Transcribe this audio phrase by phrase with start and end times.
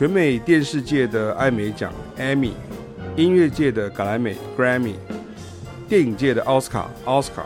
[0.00, 2.52] 全美电视界的艾美奖 Emmy，
[3.16, 4.94] 音乐界的格莱美 Grammy，
[5.90, 7.44] 电影界的奥斯卡 Oscar，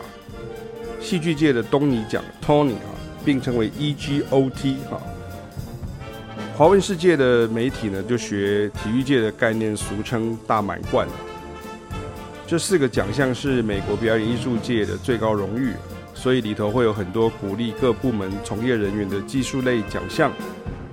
[1.00, 2.94] 戏剧界的东尼奖 Tony 啊，
[3.24, 5.02] 并称为 EGOT 哈。
[6.56, 11.08] 华文世界的媒体呢，就学体育界的概念，俗称大满贯。
[12.46, 15.72] 这四个奖项是美国表演艺术界的最高荣誉，
[16.14, 20.30] 所以里头会有很多鼓励各部门从业人员的技术类奖项。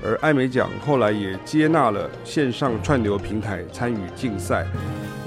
[0.04, 4.66] 而艾美奖后来也接纳了线上串流平台参与竞赛，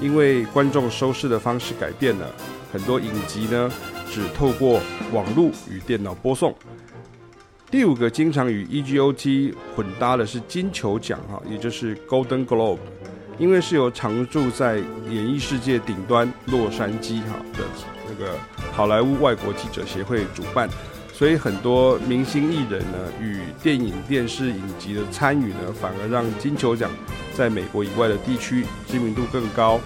[0.01, 2.27] 因为观众收视的方式改变了，
[2.71, 3.71] 很多影集呢
[4.11, 4.81] 只透过
[5.13, 6.53] 网络与电脑播送。
[7.71, 12.77] 第五个经常与 EGOT 混搭的是金球奖，哈，也就是 Golden Globe，
[13.37, 14.77] 因为是由常驻在
[15.09, 17.63] 演艺世界顶端洛杉矶哈的
[18.07, 18.33] 那个
[18.71, 20.69] 好莱坞外国记者协会主办，
[21.17, 26.91] 所以很多明星艺人呢与电影、电视影集的参与呢，反而让金球奖
[27.33, 29.79] 在美国以外的地区知名度更高，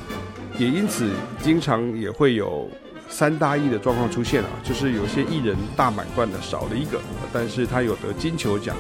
[0.58, 2.68] 也因此经常也会有。
[3.12, 7.02] 三大亿的状况出现啊，就是有些艺人大满贯的少了一个，
[7.34, 8.78] 但是他有得金球奖。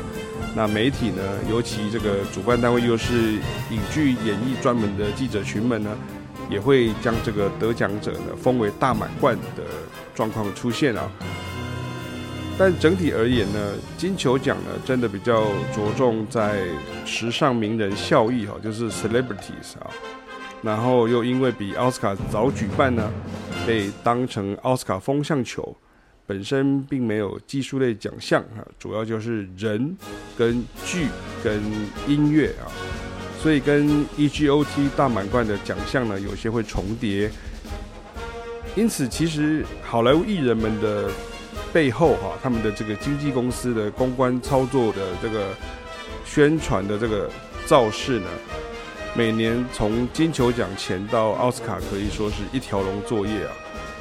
[0.55, 3.33] 那媒体呢，尤其这个主办单位又是
[3.71, 5.97] 影剧演艺专门的记者群们呢，
[6.47, 9.63] 也会将这个得奖者呢封为大满贯的
[10.13, 11.09] 状况出现啊。
[12.59, 16.59] 但整体而言呢，金球奖呢真的比较着重在
[17.05, 19.89] 时尚名人效益哈，就是 celebrities 啊。
[20.61, 23.09] 然后又因为比奥斯卡早举办呢，
[23.65, 25.73] 被当成奥斯卡风向球，
[26.27, 29.95] 本身并没有技术类奖项啊，主要就是人
[30.37, 31.07] 跟剧
[31.41, 31.63] 跟
[32.09, 32.67] 音乐啊，
[33.41, 37.31] 所以跟 EGOT 大满贯的奖项呢有些会重叠。
[38.75, 41.09] 因此，其实好莱坞艺人们的
[41.71, 45.47] 背后哈，他们的这个经纪公司的公关操作的这个
[46.25, 47.29] 宣传的这个
[47.65, 48.27] 造势呢。
[49.15, 53.51] 每年从金球奖前到奥斯卡，可以说是一条龙作业啊，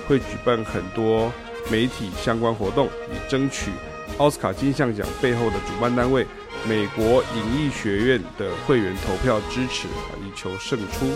[0.07, 1.33] 会举办很多
[1.71, 3.71] 媒体相关活动，以争取
[4.19, 6.27] 奥斯卡金像奖背后的主办单位
[6.69, 11.07] 美国影艺学院的会员投票支持啊，以求胜出。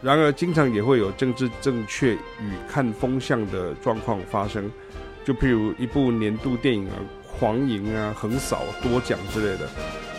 [0.00, 4.70] 然而，经常也会有政治正确与看风向的状况发生，
[5.28, 6.96] 就譬如一部年度电影啊，
[7.38, 9.68] 狂赢啊，横扫多奖之类的。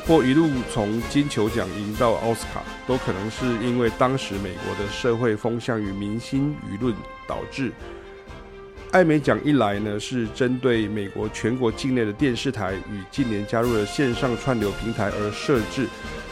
[0.05, 6.93] 或一路从金球奖赢到奥斯卡，都可能是因为当时美国的社会风向与民心舆论
[7.27, 7.71] 导致。
[8.91, 15.87] 艾美奖一来呢，是针对美国全国境内的电视台与近年加入了线上串流平台而设置，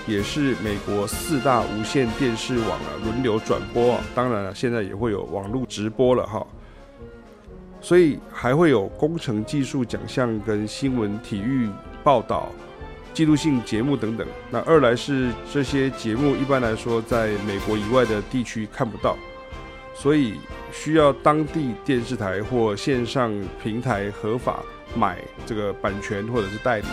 [0.06, 6.46] 也是美国四大无线电视网啊轮流转播啊，当然了，现在也会有网络直播了哈。
[7.88, 11.70] 所以还会有工程技术奖项跟新闻体育
[12.04, 12.52] 报道。
[13.14, 19.16] 记录性节目等等，那二来是这些节目一般来说在美国以外的地区看不到，
[19.96, 20.34] 所以
[20.74, 23.34] 需要当地电视台或线上
[23.64, 24.62] 平台合法
[24.94, 26.88] 买这个版权或者是代理，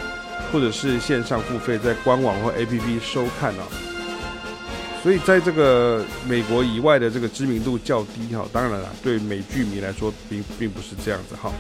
[0.53, 3.67] 或者是线上付费在官网或 APP 收看啊。
[5.05, 11.53] 所以在这个美国以外的这个知名度较低哈，当然了，对美剧迷来说并并不是这样子哈。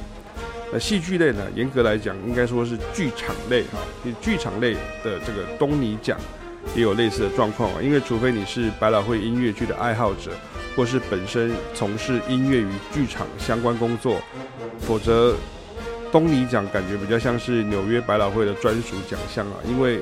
[0.73, 1.47] 那戏剧类呢？
[1.55, 3.79] 严格来讲，应该说是剧场类哈。
[4.23, 4.73] 剧场类
[5.05, 6.19] 的这个东尼奖
[6.75, 7.83] 也有类似的状况啊。
[7.83, 10.31] 因为除非你是百老汇音乐剧的爱好者，
[10.75, 14.23] 或是本身从事音乐与剧场相关工作，
[14.81, 15.37] 否则
[16.11, 19.57] 东尼奖感觉比较像是纽约百老汇的专属奖项啊。
[19.69, 20.01] 因为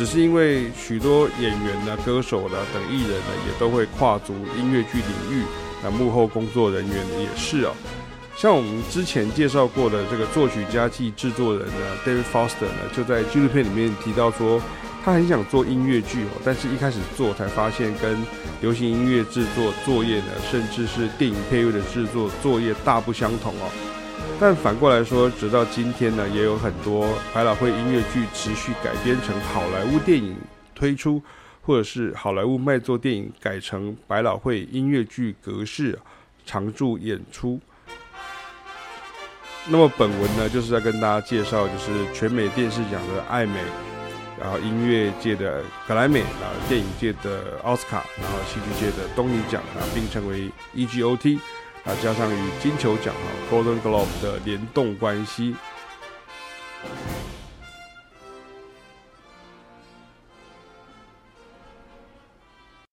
[0.00, 5.44] 只是因为许多演员呢、歌手呢等艺人呢，也都会跨足音乐剧领域，
[5.84, 7.72] 那幕后工作人员也是哦。
[8.34, 11.74] 像我们之前介绍过的这个作曲家暨制作人呢
[12.06, 14.58] ，David Foster 呢，就在纪录片里面提到说，
[15.04, 18.24] 他很想做音乐剧哦，但是一开始做才发现跟
[18.62, 23.68] 流行音乐制作作业呢，甚至是电影配乐的制作作业大不相同哦。
[24.40, 30.34] 但反过来说，直到今天呢，也有很多百老汇音乐剧持续改编成好莱坞电影
[30.74, 31.22] 推出，
[31.60, 35.98] 或者是好莱坞卖座电影改成百老汇音乐剧格式
[36.46, 37.60] 常驻演出。
[39.66, 43.60] 那么本文呢，就是在跟大家介绍，就是全美电视奖的艾美，
[44.40, 51.38] 然后音乐界的格莱美，然后电影界的奥斯卡，然后戏剧界的东尼奖啊，并称为 EGOT，
[51.84, 55.56] 啊，加上与金球奖啊 Golden Globe 的联动关系。